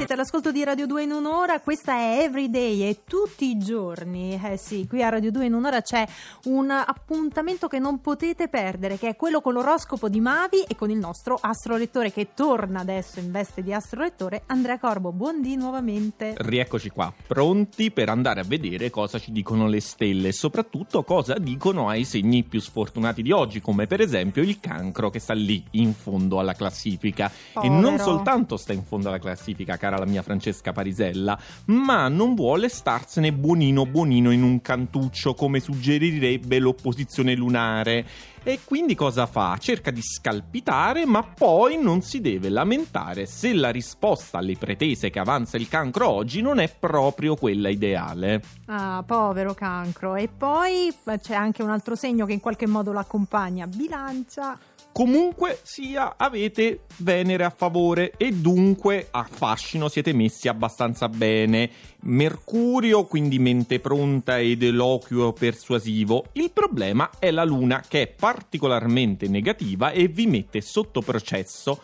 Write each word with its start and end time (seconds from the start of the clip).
siete 0.00 0.14
all'ascolto 0.14 0.50
di 0.50 0.64
Radio 0.64 0.86
2 0.86 1.02
in 1.02 1.10
un'ora, 1.10 1.60
questa 1.60 1.92
è 1.92 2.22
Everyday 2.22 2.88
e 2.88 3.00
tutti 3.06 3.50
i 3.50 3.58
giorni, 3.58 4.40
eh 4.42 4.56
sì, 4.56 4.86
qui 4.88 5.02
a 5.02 5.10
Radio 5.10 5.30
2 5.30 5.44
in 5.44 5.52
un'ora 5.52 5.82
c'è 5.82 6.06
un 6.44 6.70
appuntamento 6.70 7.68
che 7.68 7.78
non 7.78 8.00
potete 8.00 8.48
perdere, 8.48 8.96
che 8.96 9.08
è 9.08 9.16
quello 9.16 9.42
con 9.42 9.52
l'oroscopo 9.52 10.08
di 10.08 10.18
Mavi 10.20 10.62
e 10.66 10.74
con 10.74 10.88
il 10.88 10.96
nostro 10.96 11.38
astrolettore 11.38 12.12
che 12.12 12.28
torna 12.32 12.80
adesso 12.80 13.20
in 13.20 13.30
veste 13.30 13.62
di 13.62 13.74
astrolettore, 13.74 14.44
Andrea 14.46 14.78
Corbo. 14.78 15.12
Buondì 15.12 15.54
nuovamente. 15.56 16.32
Rieccoci 16.34 16.88
qua, 16.88 17.12
pronti 17.26 17.90
per 17.90 18.08
andare 18.08 18.40
a 18.40 18.44
vedere 18.44 18.88
cosa 18.88 19.18
ci 19.18 19.32
dicono 19.32 19.68
le 19.68 19.82
stelle 19.82 20.28
e 20.28 20.32
soprattutto 20.32 21.02
cosa 21.02 21.34
dicono 21.34 21.90
ai 21.90 22.06
segni 22.06 22.42
più 22.42 22.60
sfortunati 22.60 23.20
di 23.20 23.32
oggi, 23.32 23.60
come 23.60 23.86
per 23.86 24.00
esempio 24.00 24.40
il 24.40 24.60
cancro 24.60 25.10
che 25.10 25.18
sta 25.18 25.34
lì 25.34 25.62
in 25.72 25.92
fondo 25.92 26.38
alla 26.38 26.54
classifica. 26.54 27.30
Povero. 27.52 27.70
E 27.70 27.80
non 27.80 27.98
soltanto 27.98 28.56
sta 28.56 28.72
in 28.72 28.82
fondo 28.82 29.08
alla 29.08 29.18
classifica, 29.18 29.76
cara 29.76 29.88
la 29.98 30.06
mia 30.06 30.22
Francesca 30.22 30.72
Parisella, 30.72 31.38
ma 31.66 32.08
non 32.08 32.34
vuole 32.34 32.68
starsene 32.68 33.32
buonino 33.32 33.86
buonino 33.86 34.30
in 34.30 34.42
un 34.42 34.60
cantuccio 34.60 35.34
come 35.34 35.60
suggerirebbe 35.60 36.58
l'opposizione 36.58 37.34
lunare. 37.34 38.06
E 38.42 38.60
quindi 38.64 38.94
cosa 38.94 39.26
fa? 39.26 39.56
Cerca 39.58 39.90
di 39.90 40.00
scalpitare, 40.00 41.04
ma 41.04 41.22
poi 41.22 41.76
non 41.76 42.00
si 42.00 42.22
deve 42.22 42.48
lamentare 42.48 43.26
se 43.26 43.52
la 43.52 43.68
risposta 43.68 44.38
alle 44.38 44.56
pretese 44.56 45.10
che 45.10 45.18
avanza 45.18 45.58
il 45.58 45.68
cancro 45.68 46.08
oggi 46.08 46.40
non 46.40 46.58
è 46.58 46.74
proprio 46.74 47.36
quella 47.36 47.68
ideale. 47.68 48.40
Ah, 48.66 49.04
povero 49.06 49.52
cancro. 49.52 50.14
E 50.16 50.28
poi 50.28 50.90
c'è 51.20 51.34
anche 51.34 51.62
un 51.62 51.70
altro 51.70 51.94
segno 51.94 52.24
che 52.24 52.32
in 52.32 52.40
qualche 52.40 52.66
modo 52.66 52.92
l'accompagna, 52.92 53.66
bilancia. 53.66 54.58
Comunque 54.92 55.60
sia, 55.62 56.14
avete 56.16 56.80
Venere 57.00 57.44
a 57.44 57.50
favore 57.50 58.12
e 58.18 58.32
dunque 58.32 59.08
a 59.10 59.26
fascino 59.28 59.88
siete 59.88 60.12
messi 60.12 60.48
abbastanza 60.48 61.08
bene. 61.08 61.70
Mercurio, 62.02 63.04
quindi 63.04 63.38
mente 63.38 63.78
pronta 63.78 64.38
ed 64.38 64.62
eloquio 64.62 65.32
persuasivo. 65.32 66.26
Il 66.32 66.50
problema 66.50 67.10
è 67.18 67.30
la 67.30 67.44
Luna 67.44 67.84
che 67.86 68.02
è 68.02 68.06
particolarmente 68.06 69.28
negativa 69.28 69.90
e 69.90 70.08
vi 70.08 70.26
mette 70.26 70.60
sotto 70.60 71.02
processo. 71.02 71.82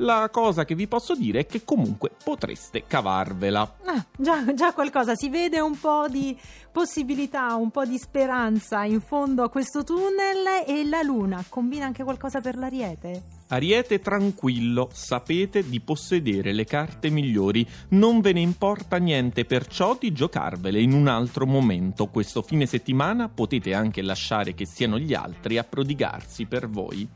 La 0.00 0.28
cosa 0.30 0.66
che 0.66 0.74
vi 0.74 0.86
posso 0.86 1.14
dire 1.14 1.40
è 1.40 1.46
che 1.46 1.64
comunque 1.64 2.10
potreste 2.22 2.84
cavarvela. 2.86 3.76
Ah, 3.86 4.04
già, 4.14 4.52
già 4.52 4.74
qualcosa, 4.74 5.14
si 5.14 5.30
vede 5.30 5.58
un 5.60 5.78
po' 5.78 6.06
di 6.08 6.38
possibilità, 6.70 7.54
un 7.54 7.70
po' 7.70 7.86
di 7.86 7.96
speranza 7.96 8.84
in 8.84 9.00
fondo 9.00 9.42
a 9.42 9.48
questo 9.48 9.84
tunnel 9.84 10.64
e 10.66 10.84
la 10.86 11.00
luna 11.00 11.42
combina 11.48 11.86
anche 11.86 12.04
qualcosa 12.04 12.42
per 12.42 12.58
l'ariete? 12.58 13.22
Ariete 13.48 14.00
tranquillo, 14.00 14.90
sapete 14.92 15.66
di 15.66 15.80
possedere 15.80 16.52
le 16.52 16.64
carte 16.64 17.08
migliori, 17.08 17.66
non 17.90 18.20
ve 18.20 18.32
ne 18.32 18.40
importa 18.40 18.98
niente, 18.98 19.46
perciò 19.46 19.96
di 19.98 20.12
giocarvele 20.12 20.78
in 20.78 20.92
un 20.92 21.06
altro 21.06 21.46
momento. 21.46 22.08
Questo 22.08 22.42
fine 22.42 22.66
settimana 22.66 23.30
potete 23.30 23.72
anche 23.72 24.02
lasciare 24.02 24.52
che 24.52 24.66
siano 24.66 24.98
gli 24.98 25.14
altri 25.14 25.56
a 25.56 25.64
prodigarsi 25.64 26.44
per 26.44 26.68
voi. 26.68 27.08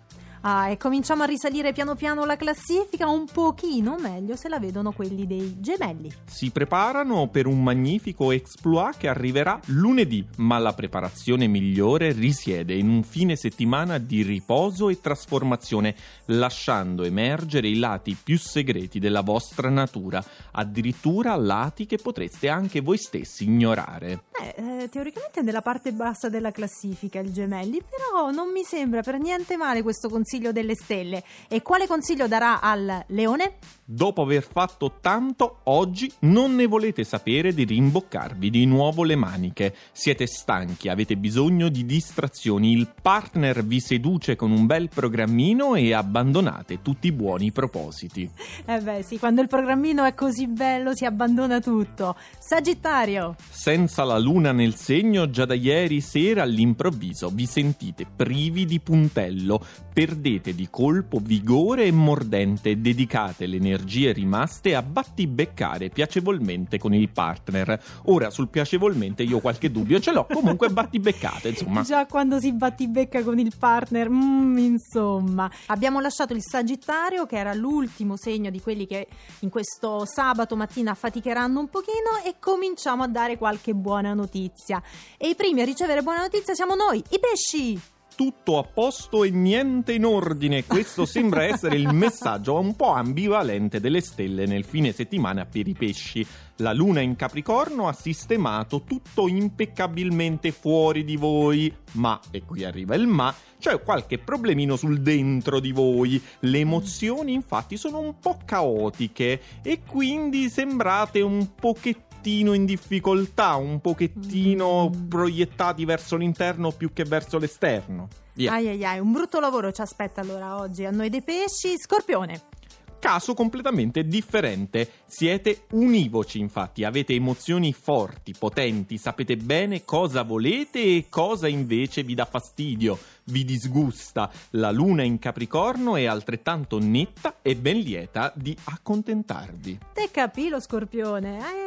Ah, 0.42 0.70
e 0.70 0.78
cominciamo 0.78 1.22
a 1.22 1.26
risalire 1.26 1.74
piano 1.74 1.94
piano 1.94 2.24
la 2.24 2.36
classifica, 2.36 3.06
un 3.06 3.26
pochino 3.30 3.96
meglio 3.98 4.36
se 4.36 4.48
la 4.48 4.58
vedono 4.58 4.90
quelli 4.90 5.26
dei 5.26 5.60
gemelli. 5.60 6.10
Si 6.24 6.50
preparano 6.50 7.28
per 7.28 7.46
un 7.46 7.62
magnifico 7.62 8.30
exploit 8.30 8.96
che 8.96 9.08
arriverà 9.08 9.60
lunedì, 9.66 10.26
ma 10.36 10.56
la 10.56 10.72
preparazione 10.72 11.46
migliore 11.46 12.12
risiede 12.12 12.72
in 12.72 12.88
un 12.88 13.02
fine 13.02 13.36
settimana 13.36 13.98
di 13.98 14.22
riposo 14.22 14.88
e 14.88 14.98
trasformazione, 14.98 15.94
lasciando 16.26 17.02
emergere 17.02 17.68
i 17.68 17.76
lati 17.76 18.16
più 18.16 18.38
segreti 18.38 18.98
della 18.98 19.20
vostra 19.20 19.68
natura, 19.68 20.24
addirittura 20.52 21.36
lati 21.36 21.84
che 21.84 21.98
potreste 21.98 22.48
anche 22.48 22.80
voi 22.80 22.96
stessi 22.96 23.44
ignorare. 23.44 24.22
Eh, 24.56 24.88
teoricamente 24.90 25.40
è 25.40 25.42
nella 25.42 25.60
parte 25.60 25.92
bassa 25.92 26.30
della 26.30 26.50
classifica 26.50 27.18
il 27.18 27.30
gemelli, 27.30 27.82
però 27.82 28.30
non 28.30 28.50
mi 28.50 28.62
sembra 28.62 29.02
per 29.02 29.18
niente 29.18 29.58
male 29.58 29.82
questo 29.82 30.08
consiglio 30.08 30.28
delle 30.38 30.74
stelle. 30.74 31.22
E 31.48 31.62
quale 31.62 31.86
consiglio 31.86 32.28
darà 32.28 32.60
al 32.60 33.04
leone? 33.08 33.56
Dopo 33.92 34.22
aver 34.22 34.46
fatto 34.48 34.98
tanto, 35.00 35.62
oggi 35.64 36.08
non 36.20 36.54
ne 36.54 36.66
volete 36.68 37.02
sapere 37.02 37.52
di 37.52 37.64
rimboccarvi 37.64 38.48
di 38.48 38.64
nuovo 38.64 39.02
le 39.02 39.16
maniche. 39.16 39.74
Siete 39.90 40.28
stanchi, 40.28 40.88
avete 40.88 41.16
bisogno 41.16 41.68
di 41.68 41.84
distrazioni, 41.84 42.70
il 42.70 42.88
partner 43.02 43.64
vi 43.64 43.80
seduce 43.80 44.36
con 44.36 44.52
un 44.52 44.66
bel 44.66 44.88
programmino 44.88 45.74
e 45.74 45.92
abbandonate 45.92 46.82
tutti 46.82 47.08
i 47.08 47.12
buoni 47.12 47.50
propositi. 47.50 48.30
Eh 48.64 48.78
beh 48.78 49.02
sì, 49.02 49.18
quando 49.18 49.40
il 49.40 49.48
programmino 49.48 50.04
è 50.04 50.14
così 50.14 50.46
bello 50.46 50.94
si 50.94 51.04
abbandona 51.04 51.58
tutto. 51.58 52.14
Sagittario! 52.38 53.34
Senza 53.48 54.04
la 54.04 54.20
luna 54.20 54.52
nel 54.52 54.76
segno, 54.76 55.30
già 55.30 55.46
da 55.46 55.54
ieri 55.54 56.00
sera 56.00 56.44
all'improvviso 56.44 57.28
vi 57.30 57.46
sentite 57.46 58.06
privi 58.06 58.66
di 58.66 58.78
puntello, 58.78 59.60
perdete 59.92 60.54
di 60.54 60.68
colpo 60.70 61.18
vigore 61.20 61.86
e 61.86 61.90
mordente, 61.90 62.80
dedicate 62.80 63.46
le 63.46 63.58
energie 63.80 64.12
rimaste 64.12 64.74
a 64.74 64.82
battibeccare 64.82 65.88
piacevolmente 65.88 66.78
con 66.78 66.94
il 66.94 67.08
partner. 67.08 67.82
Ora 68.04 68.30
sul 68.30 68.48
piacevolmente 68.48 69.22
io 69.22 69.40
qualche 69.40 69.70
dubbio 69.70 69.98
ce 70.00 70.12
l'ho, 70.12 70.26
comunque 70.30 70.68
battibeccate, 70.68 71.48
insomma. 71.48 71.82
Già 71.82 72.06
quando 72.06 72.38
si 72.38 72.52
battibecca 72.52 73.22
con 73.22 73.38
il 73.38 73.52
partner, 73.58 74.08
mm, 74.10 74.58
insomma. 74.58 75.50
Abbiamo 75.66 76.00
lasciato 76.00 76.34
il 76.34 76.42
Sagittario, 76.42 77.26
che 77.26 77.36
era 77.36 77.54
l'ultimo 77.54 78.16
segno 78.16 78.50
di 78.50 78.60
quelli 78.60 78.86
che 78.86 79.08
in 79.40 79.48
questo 79.48 80.04
sabato 80.04 80.56
mattina 80.56 80.94
faticheranno 80.94 81.58
un 81.58 81.68
pochino, 81.68 81.88
e 82.24 82.36
cominciamo 82.38 83.02
a 83.02 83.08
dare 83.08 83.38
qualche 83.38 83.74
buona 83.74 84.14
notizia. 84.14 84.82
E 85.16 85.28
i 85.30 85.34
primi 85.34 85.62
a 85.62 85.64
ricevere 85.64 86.02
buona 86.02 86.20
notizia 86.20 86.54
siamo 86.54 86.74
noi, 86.74 87.02
i 87.10 87.18
pesci! 87.18 87.98
Tutto 88.14 88.58
a 88.58 88.64
posto 88.64 89.24
e 89.24 89.30
niente 89.30 89.92
in 89.92 90.04
ordine. 90.04 90.64
Questo 90.64 91.04
sembra 91.06 91.44
essere 91.44 91.76
il 91.76 91.92
messaggio 91.92 92.58
un 92.58 92.76
po' 92.76 92.92
ambivalente 92.92 93.80
delle 93.80 94.00
stelle 94.00 94.46
nel 94.46 94.64
fine 94.64 94.92
settimana 94.92 95.46
per 95.46 95.66
i 95.66 95.74
pesci. 95.74 96.26
La 96.56 96.72
luna 96.72 97.00
in 97.00 97.16
Capricorno 97.16 97.88
ha 97.88 97.92
sistemato 97.92 98.82
tutto 98.82 99.28
impeccabilmente 99.28 100.52
fuori 100.52 101.04
di 101.04 101.16
voi, 101.16 101.74
ma, 101.92 102.20
e 102.30 102.42
qui 102.44 102.64
arriva 102.64 102.94
il 102.94 103.06
ma, 103.06 103.34
c'è 103.58 103.80
qualche 103.82 104.18
problemino 104.18 104.76
sul 104.76 105.00
dentro 105.00 105.58
di 105.58 105.72
voi. 105.72 106.22
Le 106.40 106.58
emozioni 106.58 107.32
infatti 107.32 107.76
sono 107.76 107.98
un 108.00 108.18
po' 108.18 108.38
caotiche 108.44 109.40
e 109.62 109.80
quindi 109.86 110.50
sembrate 110.50 111.22
un 111.22 111.54
pochettino 111.54 112.09
pochettino 112.20 112.52
in 112.52 112.66
difficoltà, 112.66 113.54
un 113.54 113.80
pochettino 113.80 114.90
mm. 114.90 115.08
proiettati 115.08 115.84
verso 115.86 116.16
l'interno 116.16 116.70
più 116.70 116.92
che 116.92 117.04
verso 117.04 117.38
l'esterno. 117.38 118.08
Via. 118.34 118.52
Ai 118.52 118.68
ai 118.68 118.84
ai, 118.84 118.98
un 119.00 119.10
brutto 119.10 119.40
lavoro 119.40 119.72
ci 119.72 119.80
aspetta 119.80 120.20
allora 120.20 120.58
oggi 120.58 120.84
a 120.84 120.90
noi 120.90 121.08
dei 121.08 121.22
pesci. 121.22 121.78
Scorpione 121.78 122.58
caso 123.00 123.34
completamente 123.34 124.04
differente. 124.04 124.88
Siete 125.06 125.64
univoci, 125.70 126.38
infatti, 126.38 126.84
avete 126.84 127.14
emozioni 127.14 127.72
forti, 127.72 128.34
potenti, 128.38 128.98
sapete 128.98 129.36
bene 129.36 129.84
cosa 129.84 130.22
volete 130.22 130.78
e 130.78 131.06
cosa 131.08 131.48
invece 131.48 132.04
vi 132.04 132.14
dà 132.14 132.26
fastidio, 132.26 132.96
vi 133.24 133.44
disgusta. 133.44 134.30
La 134.50 134.70
luna 134.70 135.02
in 135.02 135.18
Capricorno 135.18 135.96
è 135.96 136.04
altrettanto 136.04 136.78
netta 136.78 137.38
e 137.42 137.56
ben 137.56 137.78
lieta 137.78 138.32
di 138.36 138.56
accontentarvi. 138.62 139.78
Te 139.92 140.10
capì 140.12 140.48
lo 140.48 140.60
scorpione? 140.60 141.38
Eh, 141.38 141.59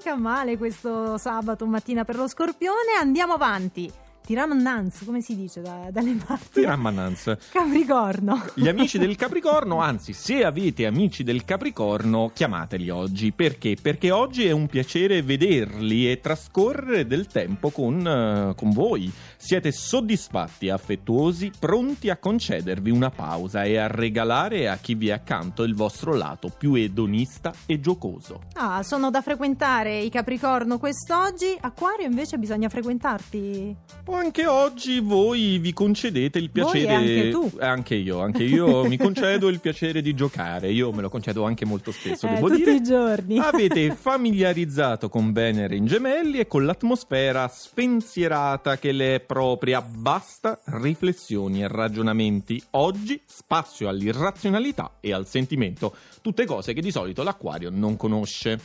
mica 0.00 0.16
male 0.16 0.56
questo 0.56 1.18
sabato 1.18 1.66
mattina 1.66 2.04
per 2.04 2.16
lo 2.16 2.26
scorpione. 2.26 2.96
Andiamo 2.98 3.34
avanti. 3.34 3.92
Tiramannanz, 4.30 5.04
come 5.04 5.22
si 5.22 5.34
dice 5.34 5.60
da, 5.60 5.88
dalle 5.90 6.14
parti? 6.24 6.60
Tiramannanz. 6.60 7.36
Capricorno. 7.50 8.40
Gli 8.54 8.68
amici 8.68 8.96
del 8.96 9.16
Capricorno, 9.16 9.80
anzi, 9.80 10.12
se 10.12 10.44
avete 10.44 10.86
amici 10.86 11.24
del 11.24 11.44
Capricorno, 11.44 12.30
chiamateli 12.32 12.90
oggi. 12.90 13.32
Perché? 13.32 13.76
Perché 13.82 14.12
oggi 14.12 14.46
è 14.46 14.52
un 14.52 14.68
piacere 14.68 15.22
vederli 15.22 16.08
e 16.08 16.20
trascorrere 16.20 17.08
del 17.08 17.26
tempo 17.26 17.70
con, 17.70 17.96
uh, 17.96 18.54
con 18.54 18.70
voi. 18.70 19.12
Siete 19.36 19.72
soddisfatti, 19.72 20.68
affettuosi, 20.68 21.50
pronti 21.58 22.08
a 22.08 22.16
concedervi 22.16 22.92
una 22.92 23.10
pausa 23.10 23.64
e 23.64 23.78
a 23.78 23.88
regalare 23.88 24.68
a 24.68 24.76
chi 24.76 24.94
vi 24.94 25.08
è 25.08 25.12
accanto 25.12 25.64
il 25.64 25.74
vostro 25.74 26.14
lato 26.14 26.52
più 26.56 26.74
edonista 26.74 27.52
e 27.66 27.80
giocoso. 27.80 28.42
Ah, 28.52 28.84
sono 28.84 29.10
da 29.10 29.22
frequentare 29.22 29.98
i 29.98 30.08
Capricorno 30.08 30.78
quest'oggi. 30.78 31.56
Acquario 31.60 32.06
invece 32.06 32.38
bisogna 32.38 32.68
frequentarti. 32.68 33.76
Oh, 34.04 34.18
anche 34.20 34.46
oggi 34.46 35.00
voi 35.00 35.58
vi 35.58 35.72
concedete 35.72 36.38
il 36.38 36.50
piacere. 36.50 36.94
anche 36.94 37.28
tu. 37.30 37.50
Anche 37.58 37.94
io, 37.94 38.20
anche 38.20 38.42
io 38.44 38.84
mi 38.88 38.96
concedo 38.96 39.48
il 39.48 39.60
piacere 39.60 40.00
di 40.02 40.14
giocare. 40.14 40.70
Io 40.70 40.92
me 40.92 41.02
lo 41.02 41.08
concedo 41.08 41.44
anche 41.44 41.64
molto 41.64 41.90
spesso, 41.90 42.26
Eh, 42.26 42.34
devo 42.34 42.48
tutti 42.48 42.58
dire. 42.62 42.74
i 42.76 42.82
giorni. 42.82 43.38
Avete 43.42 43.94
familiarizzato 43.94 45.08
con 45.08 45.32
Venere 45.32 45.76
in 45.76 45.86
gemelli 45.86 46.38
e 46.38 46.46
con 46.46 46.64
l'atmosfera 46.64 47.48
spensierata 47.48 48.78
che 48.78 48.92
le 48.92 49.16
è 49.16 49.20
propria. 49.20 49.82
Basta 49.82 50.60
riflessioni 50.64 51.62
e 51.62 51.68
ragionamenti. 51.68 52.62
Oggi 52.72 53.20
spazio 53.26 53.88
all'irrazionalità 53.88 54.96
e 55.00 55.12
al 55.12 55.26
sentimento. 55.26 55.94
Tutte 56.22 56.44
cose 56.44 56.72
che 56.72 56.80
di 56.82 56.90
solito 56.90 57.22
l'acquario 57.22 57.70
non 57.70 57.96
conosce. 57.96 58.60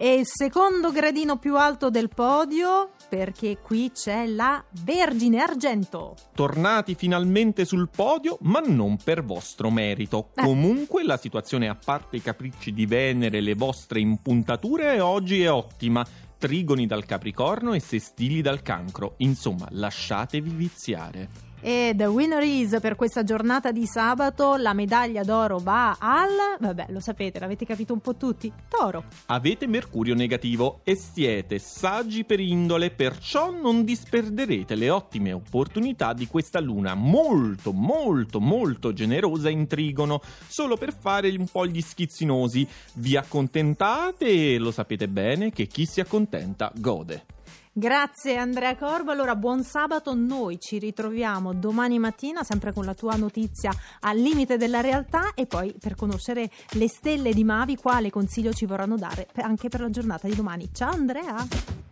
E 0.00 0.14
il 0.14 0.26
secondo 0.26 0.92
gradino 0.92 1.38
più 1.38 1.56
alto 1.56 1.90
del 1.90 2.08
podio, 2.08 2.90
perché 3.08 3.58
qui 3.60 3.90
c'è 3.92 4.28
la 4.28 4.64
Vergine 4.84 5.40
Argento. 5.40 6.14
Tornati 6.36 6.94
finalmente 6.94 7.64
sul 7.64 7.88
podio, 7.88 8.38
ma 8.42 8.60
non 8.60 8.96
per 8.96 9.24
vostro 9.24 9.72
merito. 9.72 10.28
Eh. 10.36 10.44
Comunque 10.44 11.02
la 11.02 11.16
situazione, 11.16 11.66
a 11.66 11.74
parte 11.74 12.18
i 12.18 12.22
capricci 12.22 12.72
di 12.72 12.86
Venere 12.86 13.38
e 13.38 13.40
le 13.40 13.54
vostre 13.54 13.98
impuntature, 13.98 15.00
oggi 15.00 15.42
è 15.42 15.50
ottima. 15.50 16.06
Trigoni 16.38 16.86
dal 16.86 17.04
Capricorno 17.04 17.72
e 17.72 17.80
sestili 17.80 18.40
dal 18.40 18.62
Cancro. 18.62 19.14
Insomma, 19.16 19.66
lasciatevi 19.68 20.50
viziare. 20.50 21.47
E 21.60 21.92
the 21.96 22.06
winner 22.06 22.42
is 22.42 22.78
per 22.80 22.94
questa 22.94 23.24
giornata 23.24 23.72
di 23.72 23.84
sabato, 23.84 24.54
la 24.56 24.72
medaglia 24.72 25.24
d'oro 25.24 25.58
va 25.58 25.96
al... 25.98 26.56
Vabbè, 26.60 26.86
lo 26.90 27.00
sapete, 27.00 27.40
l'avete 27.40 27.66
capito 27.66 27.92
un 27.92 28.00
po' 28.00 28.14
tutti. 28.14 28.52
Toro. 28.68 29.04
Avete 29.26 29.66
Mercurio 29.66 30.14
negativo 30.14 30.80
e 30.84 30.96
siete 30.96 31.58
saggi 31.58 32.24
per 32.24 32.38
indole, 32.38 32.90
perciò 32.90 33.50
non 33.50 33.84
disperderete 33.84 34.76
le 34.76 34.88
ottime 34.88 35.32
opportunità 35.32 36.12
di 36.12 36.28
questa 36.28 36.60
luna 36.60 36.94
molto, 36.94 37.72
molto, 37.72 38.40
molto 38.40 38.92
generosa 38.92 39.50
in 39.50 39.66
trigono, 39.66 40.20
solo 40.46 40.76
per 40.76 40.94
fare 40.94 41.28
un 41.30 41.46
po' 41.46 41.66
gli 41.66 41.80
schizzinosi. 41.80 42.66
Vi 42.94 43.16
accontentate 43.16 44.54
e 44.54 44.58
lo 44.58 44.70
sapete 44.70 45.08
bene 45.08 45.50
che 45.50 45.66
chi 45.66 45.86
si 45.86 46.00
accontenta 46.00 46.70
gode. 46.76 47.24
Grazie 47.72 48.36
Andrea 48.36 48.76
Corbo, 48.76 49.10
allora 49.10 49.36
buon 49.36 49.62
sabato, 49.62 50.14
noi 50.14 50.58
ci 50.58 50.78
ritroviamo 50.78 51.52
domani 51.54 51.98
mattina 51.98 52.42
sempre 52.42 52.72
con 52.72 52.84
la 52.84 52.94
tua 52.94 53.14
notizia 53.16 53.70
al 54.00 54.18
limite 54.18 54.56
della 54.56 54.80
realtà 54.80 55.34
e 55.34 55.46
poi 55.46 55.74
per 55.78 55.94
conoscere 55.94 56.50
le 56.72 56.88
stelle 56.88 57.32
di 57.32 57.44
Mavi 57.44 57.76
quale 57.76 58.10
consiglio 58.10 58.52
ci 58.52 58.66
vorranno 58.66 58.96
dare 58.96 59.28
anche 59.36 59.68
per 59.68 59.80
la 59.80 59.90
giornata 59.90 60.26
di 60.26 60.34
domani. 60.34 60.70
Ciao 60.72 60.92
Andrea! 60.92 61.88